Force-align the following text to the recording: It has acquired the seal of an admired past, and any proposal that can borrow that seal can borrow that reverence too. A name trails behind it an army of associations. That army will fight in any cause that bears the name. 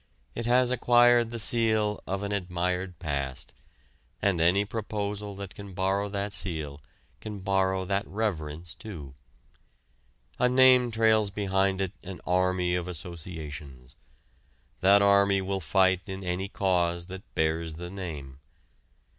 It 0.33 0.47
has 0.47 0.71
acquired 0.71 1.29
the 1.29 1.37
seal 1.37 2.01
of 2.07 2.23
an 2.23 2.31
admired 2.31 2.97
past, 2.97 3.53
and 4.19 4.41
any 4.41 4.65
proposal 4.65 5.35
that 5.35 5.53
can 5.53 5.75
borrow 5.75 6.09
that 6.09 6.33
seal 6.33 6.81
can 7.19 7.41
borrow 7.41 7.85
that 7.85 8.07
reverence 8.07 8.73
too. 8.73 9.13
A 10.39 10.49
name 10.49 10.89
trails 10.89 11.29
behind 11.29 11.81
it 11.81 11.91
an 12.01 12.19
army 12.25 12.73
of 12.73 12.87
associations. 12.87 13.95
That 14.79 15.03
army 15.03 15.39
will 15.39 15.59
fight 15.59 16.01
in 16.07 16.23
any 16.23 16.47
cause 16.49 17.05
that 17.05 17.35
bears 17.35 17.75
the 17.75 17.91
name. 17.91 18.39